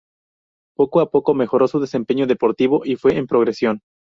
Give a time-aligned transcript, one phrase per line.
[0.75, 3.81] Poco a poco, mejoró su desempeño deportivo y fue en progresión.